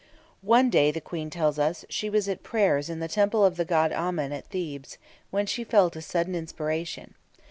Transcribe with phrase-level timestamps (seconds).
[0.41, 3.65] One day, the Queen tells us, she was at prayers in the temple of the
[3.65, 4.97] god Amen at Thebes,
[5.29, 7.13] when she felt a sudden inspiration.